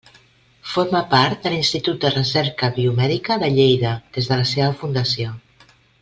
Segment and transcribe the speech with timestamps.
[0.75, 5.35] Forma part de l'Institut de Recerca Biomèdica de Lleida des de la seva fundació.